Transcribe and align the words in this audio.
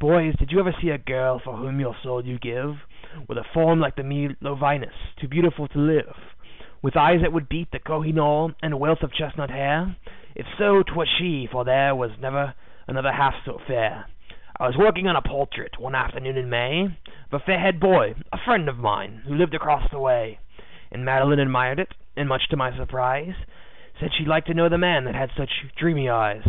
"Boys, 0.00 0.34
did 0.34 0.50
you 0.50 0.58
ever 0.58 0.72
see 0.72 0.90
a 0.90 0.98
girl 0.98 1.38
for 1.38 1.56
whom 1.56 1.78
your 1.78 1.94
soul 2.02 2.24
you'd 2.24 2.40
give, 2.40 2.84
With 3.28 3.38
a 3.38 3.44
form 3.44 3.78
like 3.78 3.94
the 3.94 4.02
Milo 4.02 4.56
Venus, 4.56 4.92
too 5.14 5.28
beautiful 5.28 5.68
to 5.68 5.78
live; 5.78 6.34
With 6.82 6.96
eyes 6.96 7.20
that 7.20 7.32
would 7.32 7.48
beat 7.48 7.70
the 7.70 7.78
Koh 7.78 8.02
i 8.02 8.10
noor, 8.10 8.52
and 8.64 8.72
a 8.72 8.76
wealth 8.76 9.04
of 9.04 9.12
chestnut 9.12 9.48
hair? 9.50 9.94
If 10.34 10.44
so, 10.58 10.82
'twas 10.82 11.08
she, 11.08 11.46
for 11.46 11.64
there 11.64 11.94
never 12.18 12.44
was 12.48 12.52
another 12.88 13.12
half 13.12 13.44
so 13.44 13.58
fair. 13.58 14.08
"I 14.58 14.66
was 14.66 14.76
working 14.76 15.06
on 15.06 15.14
a 15.14 15.22
portrait, 15.22 15.78
one 15.78 15.94
afternoon 15.94 16.36
in 16.36 16.50
May, 16.50 16.86
Of 16.86 17.34
a 17.34 17.38
fair 17.38 17.60
haired 17.60 17.78
boy, 17.78 18.16
a 18.32 18.38
friend 18.38 18.68
of 18.68 18.76
mine, 18.76 19.22
who 19.24 19.36
lived 19.36 19.54
across 19.54 19.88
the 19.92 20.00
way. 20.00 20.40
And 20.90 21.04
Madeline 21.04 21.38
admired 21.38 21.78
it, 21.78 21.94
and 22.16 22.28
much 22.28 22.48
to 22.48 22.56
my 22.56 22.76
surprise, 22.76 23.36
Said 24.00 24.12
she'd 24.14 24.26
like 24.26 24.46
to 24.46 24.54
know 24.54 24.68
the 24.68 24.78
man 24.78 25.04
that 25.04 25.14
had 25.14 25.30
such 25.36 25.66
dreamy 25.76 26.08
eyes. 26.10 26.42